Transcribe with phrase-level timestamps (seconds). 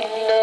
[0.00, 0.38] بالله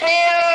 [0.00, 0.49] Bismillah.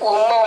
[0.00, 0.37] Uma